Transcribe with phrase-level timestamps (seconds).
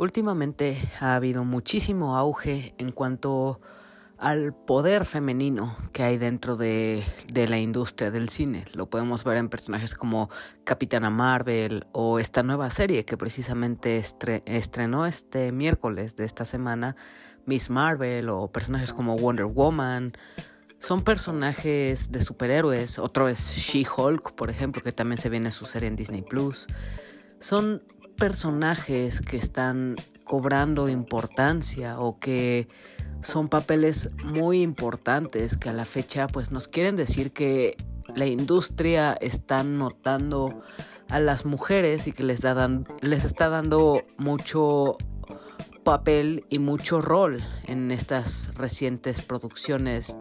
[0.00, 3.60] Últimamente ha habido muchísimo auge en cuanto
[4.16, 8.64] al poder femenino que hay dentro de, la industria del cine.
[8.72, 10.30] Lo podemos ver en personajes como
[10.64, 14.02] Capitana Marvel o esta nueva serie que precisamente
[14.46, 16.96] estrenó este miércoles de esta semana,
[17.44, 20.14] Miss Marvel o personajes como Wonder Woman.
[20.78, 22.98] Son personajes de superhéroes.
[22.98, 26.68] Otro es She-Hulk, por ejemplo, que también se viene su serie en Disney Plus.
[27.38, 27.82] Son
[28.20, 32.68] personajes que están cobrando importancia o que
[33.22, 37.78] son papeles muy importantes que a la fecha pues nos quieren decir que
[38.14, 40.60] la industria está notando
[41.08, 42.42] a las mujeres y que les,
[43.00, 44.98] les está dando mucho
[45.82, 50.18] papel y mucho rol en estas recientes producciones,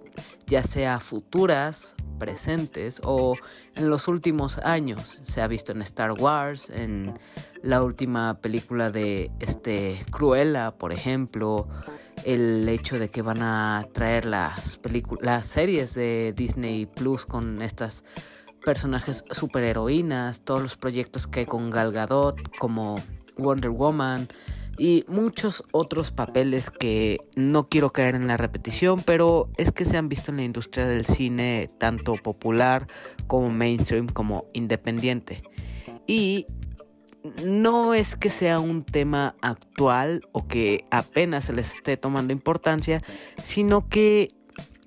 [0.47, 3.35] ya sea futuras presentes o
[3.75, 5.21] en los últimos años.
[5.23, 7.17] Se ha visto en Star Wars, en
[7.63, 11.67] la última película de este Cruella, por ejemplo,
[12.25, 14.79] el hecho de que van a traer las
[15.41, 18.03] series de Disney Plus con estas
[18.63, 22.97] personajes superheroínas, todos los proyectos que hay con Gal Gadot como
[23.37, 24.27] Wonder Woman,
[24.79, 29.97] y muchos otros papeles que no quiero caer en la repetición, pero es que se
[29.97, 32.87] han visto en la industria del cine tanto popular
[33.27, 35.43] como mainstream como independiente.
[36.07, 36.47] Y
[37.45, 43.03] no es que sea un tema actual o que apenas se les esté tomando importancia,
[43.43, 44.29] sino que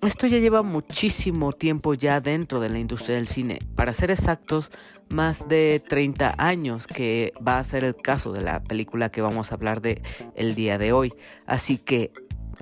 [0.01, 3.61] esto ya lleva muchísimo tiempo ya dentro de la industria del cine.
[3.77, 4.71] Para ser exactos,
[5.13, 9.53] más de 30 años, que va a ser el caso de la película que vamos
[9.53, 10.03] a hablar de
[10.35, 11.15] el día de hoy.
[11.47, 12.13] Así que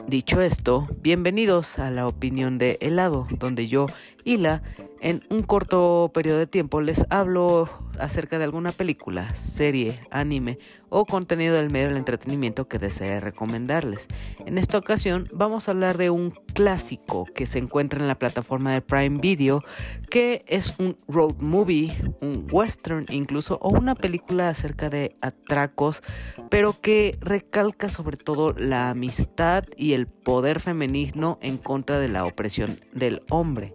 [0.06, 3.86] Dicho esto, bienvenidos a la opinión de helado, donde yo,
[4.24, 4.62] Hila,
[5.00, 11.04] en un corto periodo de tiempo les hablo acerca de alguna película, serie, anime o
[11.04, 14.08] contenido del medio del entretenimiento que desee recomendarles.
[14.46, 18.72] En esta ocasión vamos a hablar de un clásico que se encuentra en la plataforma
[18.72, 19.62] de Prime Video,
[20.08, 26.02] que es un road movie, un western incluso, o una película acerca de atracos,
[26.48, 32.24] pero que recalca sobre todo la amistad y el poder femenino en contra de la
[32.24, 33.74] opresión del hombre.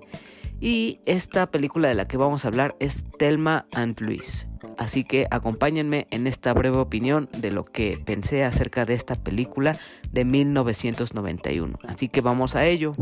[0.59, 4.47] Y esta película de la que vamos a hablar es Telma and Luis.
[4.77, 9.77] Así que acompáñenme en esta breve opinión de lo que pensé acerca de esta película
[10.11, 11.77] de 1991.
[11.87, 12.93] Así que vamos a ello.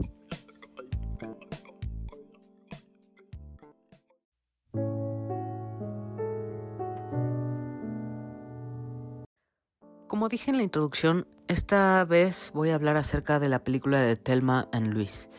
[10.07, 14.15] Como dije en la introducción, esta vez voy a hablar acerca de la película de
[14.15, 15.29] Telma and Luis.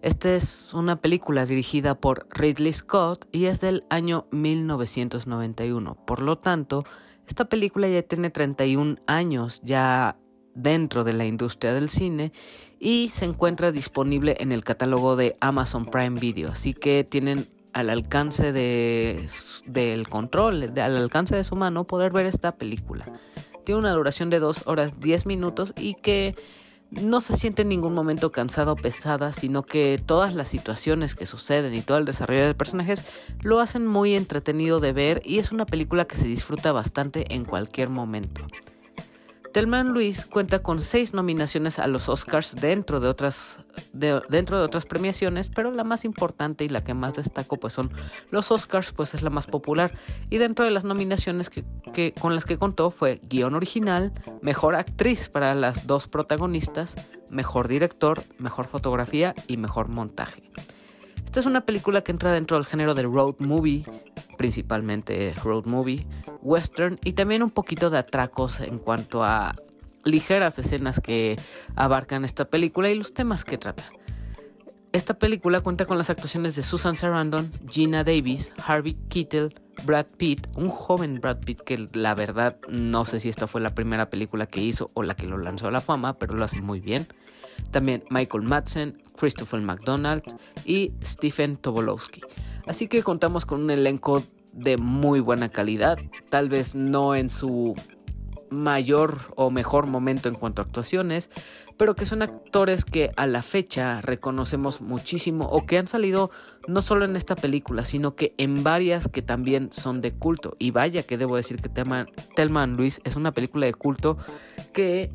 [0.00, 5.96] Esta es una película dirigida por Ridley Scott y es del año 1991.
[6.06, 6.84] Por lo tanto,
[7.26, 10.16] esta película ya tiene 31 años ya
[10.54, 12.32] dentro de la industria del cine
[12.78, 16.50] y se encuentra disponible en el catálogo de Amazon Prime Video.
[16.50, 19.26] Así que tienen al alcance de,
[19.66, 23.04] del control, al alcance de su mano, poder ver esta película.
[23.64, 26.36] Tiene una duración de 2 horas 10 minutos y que
[26.90, 31.26] no se siente en ningún momento cansada o pesada, sino que todas las situaciones que
[31.26, 33.04] suceden y todo el desarrollo de personajes
[33.42, 37.44] lo hacen muy entretenido de ver y es una película que se disfruta bastante en
[37.44, 38.42] cualquier momento.
[39.52, 43.60] Telman Luis cuenta con seis nominaciones a los Oscars dentro de otras
[43.92, 47.90] dentro de otras premiaciones, pero la más importante y la que más destaco pues son
[48.30, 49.92] los Oscars, pues es la más popular
[50.30, 51.64] y dentro de las nominaciones que,
[52.20, 56.96] con las que contó fue guion original, mejor actriz para las dos protagonistas,
[57.30, 60.42] mejor director, mejor fotografía y mejor montaje.
[61.28, 63.84] Esta es una película que entra dentro del género de road movie,
[64.38, 66.06] principalmente road movie,
[66.40, 69.54] western y también un poquito de atracos en cuanto a
[70.04, 71.38] ligeras escenas que
[71.76, 73.84] abarcan esta película y los temas que trata.
[74.92, 79.54] Esta película cuenta con las actuaciones de Susan Sarandon, Gina Davis, Harvey Keitel,
[79.84, 83.74] Brad Pitt, un joven Brad Pitt que la verdad no sé si esta fue la
[83.74, 86.62] primera película que hizo o la que lo lanzó a la fama, pero lo hace
[86.62, 87.06] muy bien.
[87.70, 90.22] También Michael Madsen, Christopher McDonald
[90.64, 92.22] y Stephen Tobolowsky.
[92.66, 95.98] Así que contamos con un elenco de muy buena calidad,
[96.30, 97.74] tal vez no en su
[98.50, 101.30] mayor o mejor momento en cuanto a actuaciones,
[101.76, 106.30] pero que son actores que a la fecha reconocemos muchísimo o que han salido
[106.66, 110.56] no solo en esta película, sino que en varias que también son de culto.
[110.58, 114.18] Y vaya que debo decir que Telman Luis es una película de culto
[114.72, 115.10] que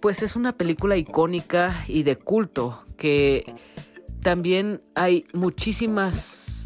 [0.00, 3.44] pues es una película icónica y de culto que
[4.22, 6.57] también hay muchísimas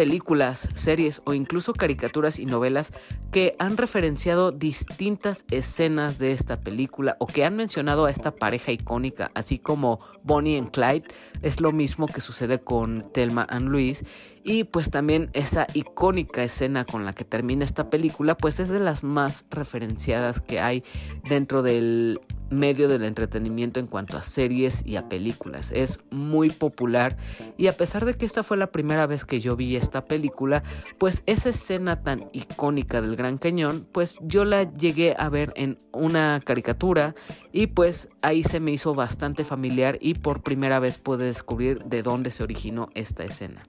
[0.00, 2.94] películas, series o incluso caricaturas y novelas
[3.30, 8.72] que han referenciado distintas escenas de esta película o que han mencionado a esta pareja
[8.72, 11.04] icónica, así como Bonnie and Clyde,
[11.42, 14.06] es lo mismo que sucede con Thelma and Louise.
[14.42, 18.80] Y pues también esa icónica escena con la que termina esta película pues es de
[18.80, 20.82] las más referenciadas que hay
[21.28, 25.72] dentro del medio del entretenimiento en cuanto a series y a películas.
[25.72, 27.16] Es muy popular
[27.56, 30.62] y a pesar de que esta fue la primera vez que yo vi esta película,
[30.98, 35.78] pues esa escena tan icónica del Gran Cañón, pues yo la llegué a ver en
[35.92, 37.14] una caricatura
[37.52, 42.02] y pues ahí se me hizo bastante familiar y por primera vez pude descubrir de
[42.02, 43.62] dónde se originó esta escena.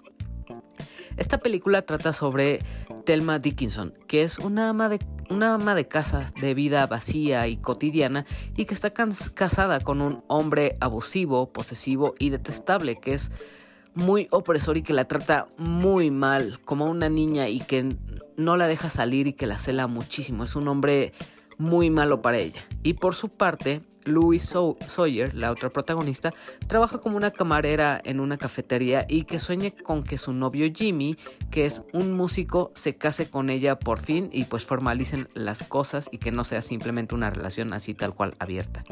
[1.17, 2.63] Esta película trata sobre
[3.05, 4.99] Thelma Dickinson, que es una ama de,
[5.29, 8.25] una ama de casa de vida vacía y cotidiana
[8.55, 13.31] y que está casada con un hombre abusivo, posesivo y detestable, que es
[13.93, 17.95] muy opresor y que la trata muy mal, como una niña y que
[18.37, 20.43] no la deja salir y que la cela muchísimo.
[20.43, 21.13] Es un hombre
[21.61, 22.65] muy malo para ella.
[22.83, 24.43] Y por su parte, Louis
[24.87, 26.33] Sawyer, la otra protagonista,
[26.67, 31.17] trabaja como una camarera en una cafetería y que sueña con que su novio Jimmy,
[31.51, 36.09] que es un músico, se case con ella por fin y pues formalicen las cosas
[36.11, 38.83] y que no sea simplemente una relación así tal cual abierta.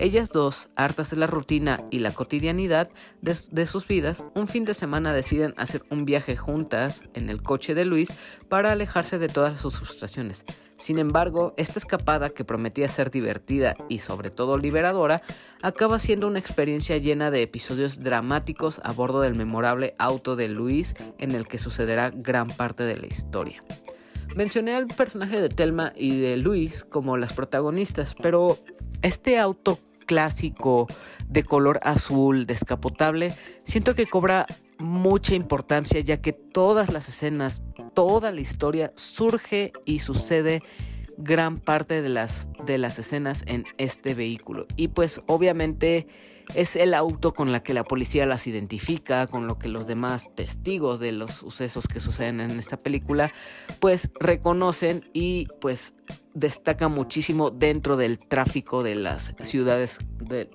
[0.00, 2.88] Ellas dos, hartas de la rutina y la cotidianidad
[3.20, 7.74] de, sus vidas, un fin de semana deciden hacer un viaje juntas en el coche
[7.74, 8.14] de Luis
[8.48, 10.46] para alejarse de todas sus frustraciones.
[10.80, 15.20] Sin embargo, esta escapada que prometía ser divertida y sobre todo liberadora,
[15.60, 20.94] acaba siendo una experiencia llena de episodios dramáticos a bordo del memorable auto de Luis
[21.18, 23.62] en el que sucederá gran parte de la historia.
[24.34, 28.56] Mencioné al personaje de Telma y de Luis como las protagonistas, pero
[29.02, 30.88] este auto clásico
[31.28, 33.34] de color azul descapotable,
[33.64, 34.46] siento que cobra
[34.80, 37.62] mucha importancia ya que todas las escenas,
[37.94, 40.62] toda la historia surge y sucede
[41.18, 44.66] gran parte de las, de las escenas en este vehículo.
[44.76, 46.06] Y pues obviamente
[46.54, 50.34] es el auto con la que la policía las identifica, con lo que los demás
[50.34, 53.32] testigos de los sucesos que suceden en esta película,
[53.78, 55.94] pues reconocen y pues
[56.34, 59.98] destaca muchísimo dentro del tráfico de las ciudades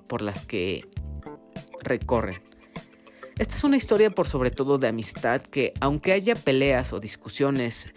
[0.06, 0.88] por las que
[1.82, 2.55] recorren.
[3.38, 7.92] Esta es una historia por sobre todo de amistad que aunque haya peleas o discusiones,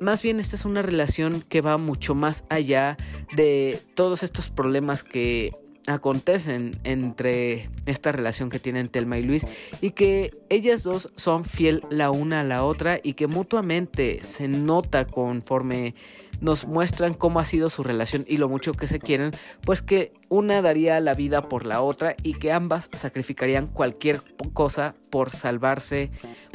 [0.00, 2.96] más bien esta es una relación que va mucho más allá
[3.36, 5.52] de todos estos problemas que
[5.86, 9.46] acontecen entre esta relación que tienen Telma y Luis
[9.80, 14.48] y que ellas dos son fiel la una a la otra y que mutuamente se
[14.48, 15.94] nota conforme
[16.40, 19.32] nos muestran cómo ha sido su relación y lo mucho que se quieren,
[19.62, 24.20] pues que una daría la vida por la otra y que ambas sacrificarían cualquier
[24.52, 26.10] cosa por salvarse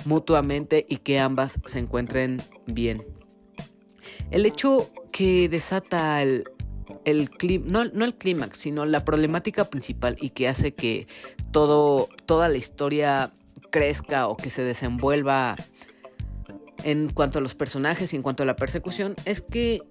[0.05, 3.05] mutuamente y que ambas se encuentren bien.
[4.31, 6.45] El hecho que desata el,
[7.05, 7.29] el
[7.65, 11.07] no, no el clímax, sino la problemática principal y que hace que
[11.51, 13.33] todo, toda la historia
[13.71, 15.55] crezca o que se desenvuelva
[16.83, 19.81] en cuanto a los personajes y en cuanto a la persecución es que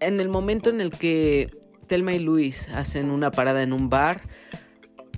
[0.00, 1.50] en el momento en el que
[1.86, 4.22] Telma y Luis hacen una parada en un bar,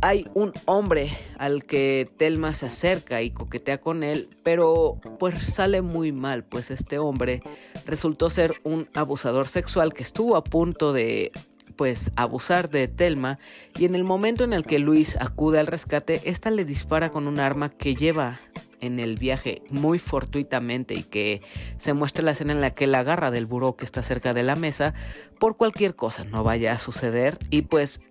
[0.02, 5.82] hay un hombre al que Telma se acerca y coquetea con él, pero pues sale
[5.82, 7.42] muy mal, pues este hombre
[7.86, 11.32] resultó ser un abusador sexual que estuvo a punto de
[11.76, 13.38] pues abusar de Telma
[13.76, 17.28] y en el momento en el que Luis acude al rescate, esta le dispara con
[17.28, 18.40] un arma que lleva
[18.80, 21.42] en el viaje muy fortuitamente y que
[21.76, 24.42] se muestra la escena en la que la agarra del buró que está cerca de
[24.42, 24.94] la mesa
[25.38, 28.02] por cualquier cosa no vaya a suceder y pues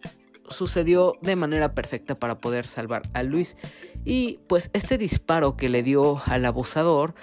[0.50, 3.58] sucedió de manera perfecta para poder salvar a Luis.
[4.04, 7.16] Y pues este disparo que le dio al abusador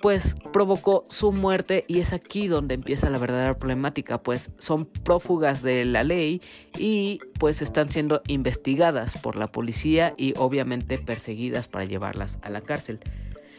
[0.00, 5.62] pues provocó su muerte y es aquí donde empieza la verdadera problemática, pues son prófugas
[5.62, 6.42] de la ley
[6.78, 12.60] y pues están siendo investigadas por la policía y obviamente perseguidas para llevarlas a la
[12.60, 13.00] cárcel.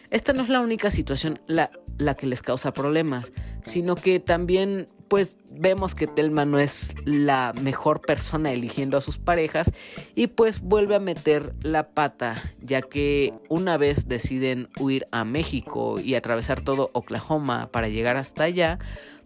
[0.10, 4.88] Esta no es la única situación la, la que les causa problemas, sino que también
[5.08, 9.72] pues vemos que Telma no es la mejor persona eligiendo a sus parejas
[10.16, 16.00] y pues vuelve a meter la pata ya que una vez deciden huir a México
[16.00, 18.80] y atravesar todo Oklahoma para llegar hasta allá,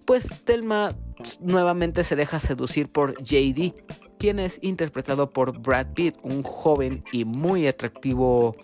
[0.06, 0.96] pues Telma
[1.40, 3.74] nuevamente se deja seducir por JD,
[4.18, 8.56] quien es interpretado por Brad Pitt, un joven y muy atractivo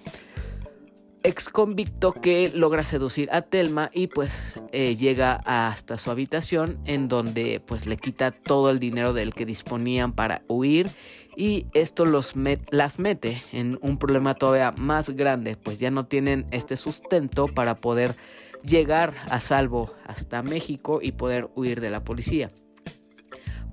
[1.28, 7.10] ex convicto que logra seducir a Telma y pues eh, llega hasta su habitación en
[7.10, 10.90] donde pues le quita todo el dinero del que disponían para huir
[11.36, 12.34] y esto los
[12.70, 17.76] las mete en un problema todavía más grande, pues ya no tienen este sustento para
[17.76, 18.16] poder
[18.64, 22.52] llegar a salvo hasta México y poder huir de la policía.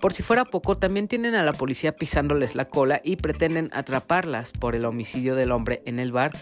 [0.01, 4.53] Por si fuera poco, también tienen a la policía pisándoles la cola y pretenden atraparlas
[4.53, 6.33] por el homicidio del hombre en el bar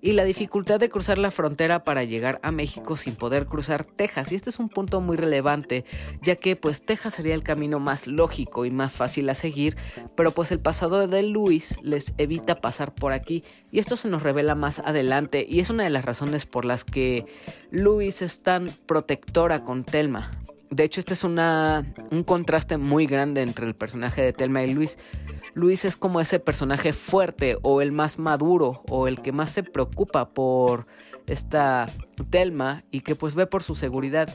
[0.00, 4.32] y la dificultad de cruzar la frontera para llegar a México sin poder cruzar Texas.
[4.32, 5.84] Y este es un punto muy relevante,
[6.22, 9.76] ya que pues Texas sería el camino más lógico y más fácil a seguir,
[10.14, 14.22] pero pues el pasado de Luis les evita pasar por aquí y esto se nos
[14.22, 17.26] revela más adelante y es una de las razones por las que
[17.70, 20.30] Luis es tan protectora con Telma.
[20.70, 24.74] De hecho, este es una, un contraste muy grande entre el personaje de Telma y
[24.74, 24.98] Luis.
[25.54, 29.62] Luis es como ese personaje fuerte o el más maduro o el que más se
[29.62, 30.86] preocupa por
[31.26, 31.86] esta
[32.30, 34.28] Telma y que pues ve por su seguridad.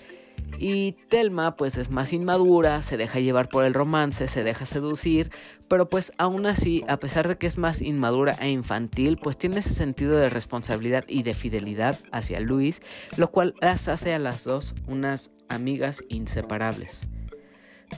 [0.60, 5.30] Y Telma pues es más inmadura, se deja llevar por el romance, se deja seducir,
[5.68, 9.60] pero pues aún así, a pesar de que es más inmadura e infantil, pues tiene
[9.60, 12.82] ese sentido de responsabilidad y de fidelidad hacia Luis,
[13.18, 17.08] lo cual las hace a las dos unas amigas inseparables.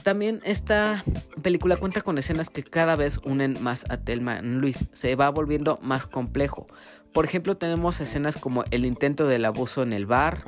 [0.02, 1.04] También esta
[1.42, 4.86] película cuenta con escenas que cada vez unen más a Telma y Luis.
[4.92, 6.66] Se va volviendo más complejo.
[7.16, 10.44] Por ejemplo, tenemos escenas como el intento del abuso en el bar,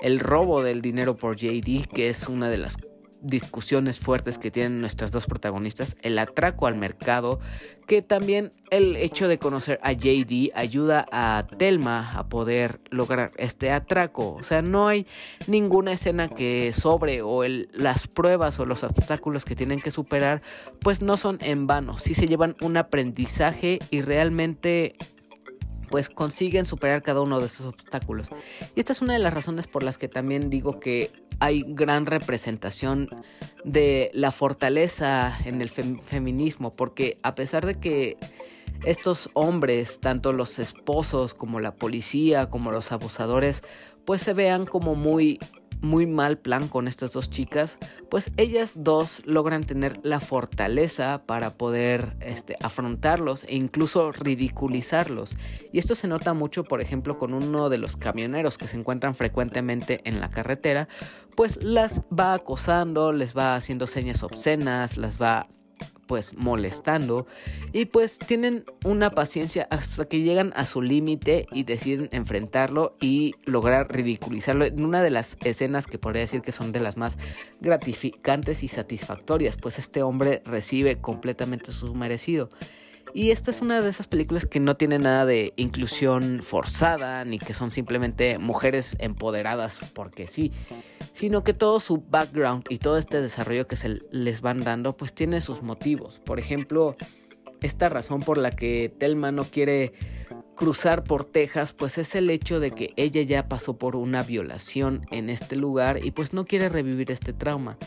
[0.00, 2.76] el robo del dinero por JD, que es una de las
[3.20, 7.40] discusiones fuertes que tienen nuestras dos protagonistas, el atraco al mercado,
[7.88, 13.72] que también el hecho de conocer a JD ayuda a Telma a poder lograr este
[13.72, 14.34] atraco.
[14.34, 15.08] O sea, no hay
[15.48, 20.40] ninguna escena que sobre o las pruebas o los obstáculos que tienen que superar,
[20.78, 24.94] pues no son en vano, si se llevan un aprendizaje y realmente
[25.92, 28.30] pues consiguen superar cada uno de esos obstáculos.
[28.74, 32.06] Y esta es una de las razones por las que también digo que hay gran
[32.06, 33.10] representación
[33.62, 38.16] de la fortaleza en el feminismo, porque a pesar de que
[38.86, 43.62] estos hombres, tanto los esposos como la policía, como los abusadores,
[44.06, 45.40] pues se vean como muy
[45.82, 47.76] muy mal plan con estas dos chicas,
[48.08, 55.36] pues ellas dos logran tener la fortaleza para poder este, afrontarlos e incluso ridiculizarlos.
[55.72, 59.14] Y esto se nota mucho, por ejemplo, con uno de los camioneros que se encuentran
[59.14, 60.88] frecuentemente en la carretera,
[61.36, 65.48] pues las va acosando, les va haciendo señas obscenas, las va
[66.12, 67.26] pues molestando
[67.72, 73.34] y pues tienen una paciencia hasta que llegan a su límite y deciden enfrentarlo y
[73.46, 77.16] lograr ridiculizarlo en una de las escenas que podría decir que son de las más
[77.62, 82.50] gratificantes y satisfactorias pues este hombre recibe completamente su merecido.
[83.14, 87.38] Y esta es una de esas películas que no tiene nada de inclusión forzada, ni
[87.38, 90.52] que son simplemente mujeres empoderadas porque sí,
[91.12, 95.14] sino que todo su background y todo este desarrollo que se les van dando, pues
[95.14, 96.18] tiene sus motivos.
[96.18, 96.96] Por ejemplo,
[97.60, 99.92] esta razón por la que Telma no quiere
[100.56, 105.06] cruzar por Texas, pues es el hecho de que ella ya pasó por una violación
[105.10, 107.78] en este lugar y pues no quiere revivir este trauma.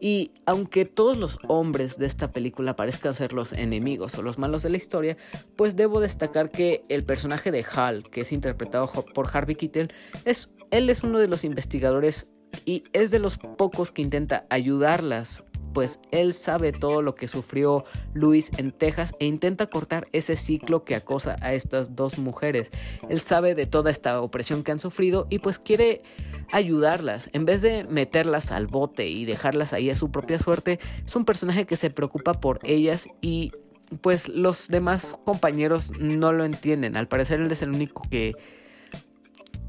[0.00, 4.62] Y aunque todos los hombres de esta película parezcan ser los enemigos o los malos
[4.62, 5.16] de la historia,
[5.56, 9.92] pues debo destacar que el personaje de Hal, que es interpretado por Harvey Keitel,
[10.26, 12.33] es, él es uno de los investigadores
[12.64, 15.44] y es de los pocos que intenta ayudarlas
[15.74, 17.84] pues él sabe todo lo que sufrió
[18.14, 22.70] Luis en Texas e intenta cortar ese ciclo que acosa a estas dos mujeres.
[23.10, 26.02] Él sabe de toda esta opresión que han sufrido y pues quiere
[26.52, 27.28] ayudarlas.
[27.32, 31.24] En vez de meterlas al bote y dejarlas ahí a su propia suerte, es un
[31.24, 33.52] personaje que se preocupa por ellas y
[34.00, 36.96] pues los demás compañeros no lo entienden.
[36.96, 38.34] Al parecer él es el único que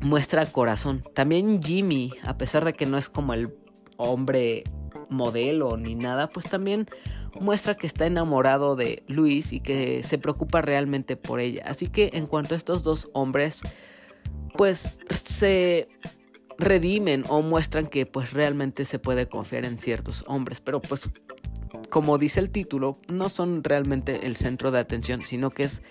[0.02, 1.04] muestra corazón.
[1.14, 3.56] También Jimmy, a pesar de que no es como el
[3.98, 4.64] hombre
[5.10, 6.88] modelo ni nada, pues también
[7.40, 11.64] muestra que está enamorado de Luis y que se preocupa realmente por ella.
[11.66, 13.62] Así que en cuanto a estos dos hombres,
[14.56, 15.88] pues se
[16.58, 21.10] redimen o muestran que pues realmente se puede confiar en ciertos hombres, pero pues
[21.90, 25.82] como dice el título, no son realmente el centro de atención, sino que es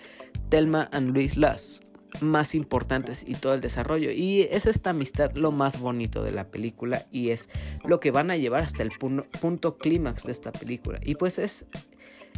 [0.49, 1.84] Telma and Luis Luss
[2.21, 4.11] más importantes y todo el desarrollo.
[4.11, 7.49] Y es esta amistad lo más bonito de la película y es
[7.83, 10.99] lo que van a llevar hasta el punto, clímax de esta película.
[11.03, 11.65] Y pues es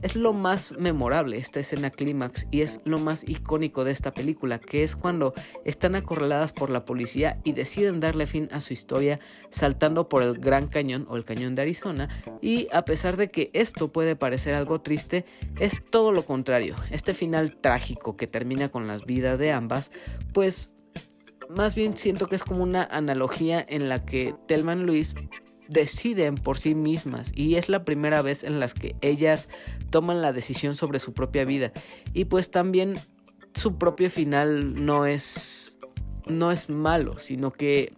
[0.01, 4.59] es lo más memorable esta escena clímax y es lo más icónico de esta película,
[4.59, 5.33] que es cuando
[5.65, 10.39] están acorraladas por la policía y deciden darle fin a su historia saltando por el
[10.39, 12.09] Gran Cañón o el Cañón de Arizona
[12.41, 15.25] y a pesar de que esto puede parecer algo triste,
[15.59, 16.75] es todo lo contrario.
[16.91, 19.91] Este final trágico que termina con las vidas de ambas,
[20.33, 20.71] pues
[21.49, 25.15] más bien siento que es como una analogía en la que Telman Luis
[25.69, 29.49] deciden por sí mismas y es la primera vez en las que ellas
[29.89, 31.71] toman la decisión sobre su propia vida
[32.13, 32.95] y pues también
[33.53, 35.77] su propio final no es
[36.25, 37.93] no es malo, sino que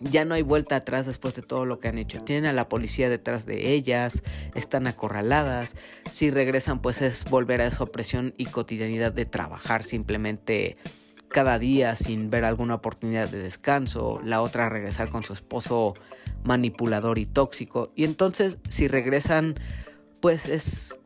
[0.00, 2.20] ya no hay vuelta atrás después de todo lo que han hecho.
[2.22, 4.22] Tienen a la policía detrás de ellas,
[4.54, 5.76] están acorraladas.
[6.10, 10.76] Si regresan, pues es volver a esa opresión y cotidianidad de trabajar simplemente
[11.28, 14.20] cada día sin ver alguna oportunidad de descanso.
[14.24, 15.94] La otra regresar con su esposo
[16.44, 17.92] manipulador y tóxico.
[17.94, 19.54] Y entonces, si regresan,
[20.20, 20.98] pues es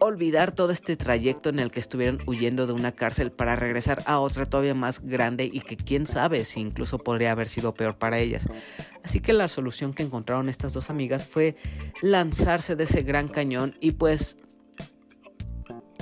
[0.00, 4.18] olvidar todo este trayecto en el que estuvieron huyendo de una cárcel para regresar a
[4.18, 8.18] otra todavía más grande y que quién sabe si incluso podría haber sido peor para
[8.18, 8.48] ellas.
[9.04, 11.54] Así que la solución que encontraron estas dos amigas fue
[12.00, 14.38] lanzarse de ese gran cañón y pues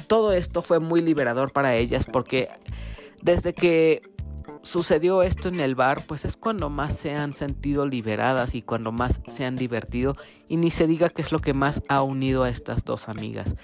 [0.09, 2.49] todo esto fue muy liberador para ellas porque
[3.23, 4.03] desde que
[4.63, 8.93] sucedió esto en el bar, pues es cuando más se han sentido liberadas y cuando
[8.93, 10.17] más se han divertido
[10.49, 13.55] y ni se diga qué es lo que más ha unido a estas dos amigas.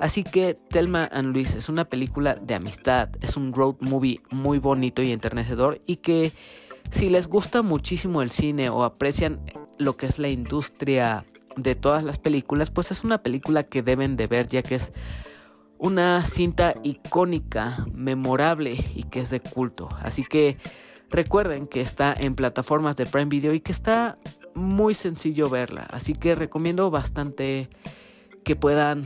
[0.00, 4.58] Así que Telma and Luis es una película de amistad, es un road movie muy
[4.58, 6.32] bonito y enternecedor y que
[6.90, 9.40] si les gusta muchísimo el cine o aprecian
[9.78, 11.24] lo que es la industria
[11.56, 14.92] de todas las películas, pues es una película que deben de ver ya que es
[15.78, 19.88] una cinta icónica, memorable y que es de culto.
[20.00, 20.56] Así que
[21.10, 24.18] recuerden que está en plataformas de Prime Video y que está
[24.54, 25.86] muy sencillo verla.
[25.90, 27.68] Así que recomiendo bastante
[28.44, 29.04] que puedan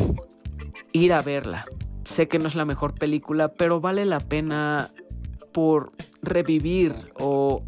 [0.92, 1.66] ir a verla.
[2.04, 4.90] Sé que no es la mejor película, pero vale la pena
[5.52, 7.64] por revivir o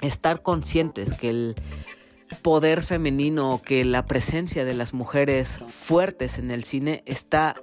[0.00, 1.54] estar conscientes que el
[2.42, 7.54] poder femenino, que la presencia de las mujeres fuertes en el cine está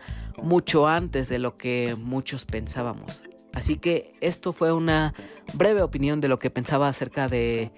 [0.41, 3.23] mucho antes de lo que muchos pensábamos.
[3.53, 5.13] Así que esto fue una
[5.53, 7.71] breve opinión de lo que pensaba acerca de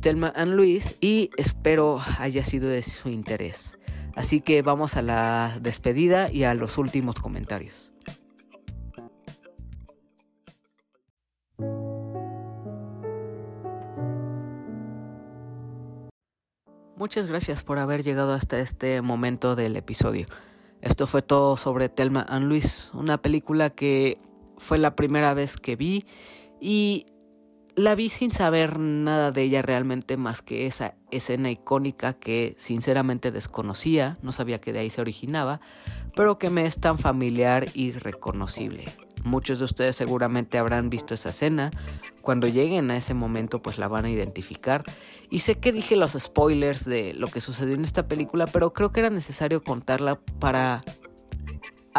[0.00, 3.78] Telma and Luis y espero haya sido de su interés.
[4.14, 7.87] Así que vamos a la despedida y a los últimos comentarios.
[16.98, 20.26] Muchas gracias por haber llegado hasta este momento del episodio.
[20.80, 24.18] Esto fue todo sobre Telma and Luis, una película que
[24.56, 26.06] fue la primera vez que vi
[26.60, 27.06] y
[27.76, 33.30] la vi sin saber nada de ella realmente más que esa escena icónica que sinceramente
[33.30, 35.60] desconocía, no sabía que de ahí se originaba,
[36.16, 38.86] pero que me es tan familiar y reconocible.
[39.24, 41.70] Muchos de ustedes seguramente habrán visto esa escena.
[42.22, 44.84] Cuando lleguen a ese momento pues la van a identificar.
[45.30, 48.92] Y sé que dije los spoilers de lo que sucedió en esta película, pero creo
[48.92, 50.80] que era necesario contarla para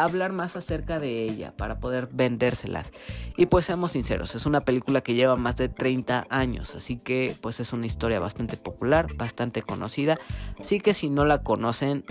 [0.04, 2.92] hablar más acerca de ella, para poder vendérselas.
[3.38, 7.36] Y pues seamos sinceros, es una película que lleva más de 30 años, así que
[7.42, 10.18] pues es una historia bastante popular, bastante conocida.
[10.60, 12.06] Así que si no la conocen,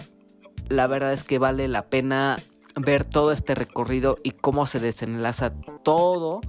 [0.69, 2.39] la verdad es que vale la pena
[2.81, 6.41] ver todo este recorrido y cómo se desenlaza todo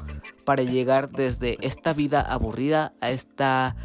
[0.45, 3.75] para llegar desde esta vida aburrida a esta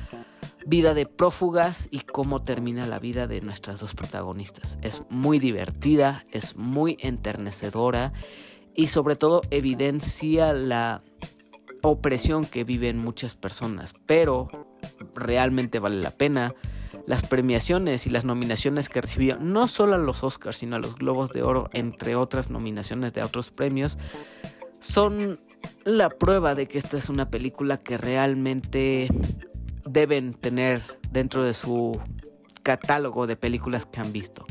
[0.66, 4.78] vida de prófugas y cómo termina la vida de nuestras dos protagonistas.
[4.82, 8.12] Es muy divertida, es muy enternecedora
[8.74, 11.02] y sobre todo evidencia la
[11.82, 14.48] opresión que viven muchas personas, pero
[15.14, 16.54] realmente vale la pena.
[17.06, 20.94] Las premiaciones y las nominaciones que recibió, no solo a los Oscars, sino a los
[20.96, 23.98] Globos de Oro, entre otras nominaciones de otros premios,
[24.80, 25.40] son
[25.84, 29.08] la prueba de que esta es una película que realmente
[29.86, 32.00] deben tener dentro de su
[32.62, 34.46] catálogo de películas que han visto.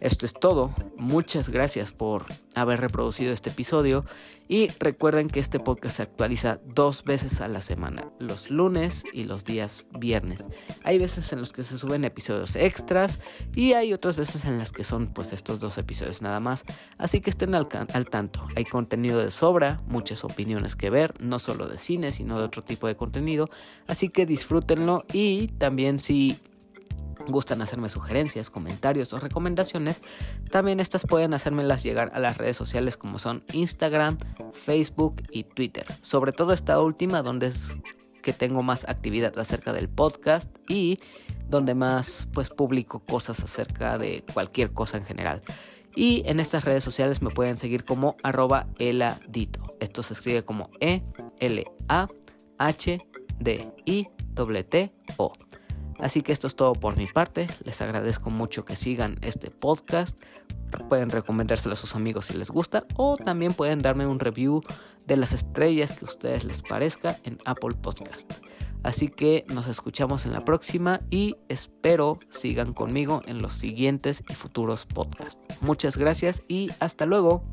[0.00, 0.74] Esto es todo.
[0.96, 4.04] Muchas gracias por haber reproducido este episodio
[4.50, 9.22] y recuerden que este podcast se actualiza dos veces a la semana, los lunes y
[9.22, 10.44] los días viernes.
[10.82, 13.20] Hay veces en los que se suben episodios extras
[13.54, 16.64] y hay otras veces en las que son pues estos dos episodios nada más.
[16.98, 18.44] Así que estén al, al tanto.
[18.56, 22.64] Hay contenido de sobra, muchas opiniones que ver, no solo de cine, sino de otro
[22.64, 23.48] tipo de contenido.
[23.86, 26.40] Así que disfrútenlo y también si
[27.30, 30.02] gustan hacerme sugerencias, comentarios o recomendaciones,
[30.50, 34.18] también estas pueden hacérmelas llegar a las redes sociales como son Instagram,
[34.52, 35.86] Facebook y Twitter.
[36.02, 37.76] Sobre todo esta última donde es
[38.22, 41.00] que tengo más actividad acerca del podcast y
[41.48, 45.42] donde más pues publico cosas acerca de cualquier cosa en general.
[45.96, 49.76] Y en estas redes sociales me pueden seguir como arroba eladito.
[49.80, 51.02] Esto se escribe como E
[51.40, 52.08] L A
[52.58, 53.00] H
[53.38, 55.32] D I T T O.
[56.02, 57.48] Así que esto es todo por mi parte.
[57.64, 60.18] Les agradezco mucho que sigan este podcast.
[60.88, 64.62] Pueden recomendárselo a sus amigos si les gusta o también pueden darme un review
[65.06, 68.32] de las estrellas que a ustedes les parezca en Apple Podcast.
[68.82, 74.34] Así que nos escuchamos en la próxima y espero sigan conmigo en los siguientes y
[74.34, 75.42] futuros podcasts.
[75.60, 77.44] Muchas gracias y hasta luego.